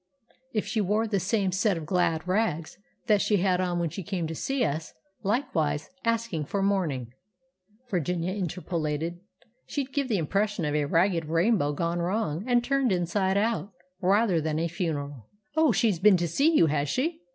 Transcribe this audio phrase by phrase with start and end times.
[0.51, 4.01] "If she wore the same set of glad rags that she had on when she
[4.01, 7.13] came to see us, likewise asking for mourning,"
[7.87, 9.19] Virginia interpolated,
[9.67, 14.41] "she'd give the impression of a ragged rainbow gone wrong and turned inside out, rather
[14.41, 17.21] than a funeral." "Oh, she's been to you, has she?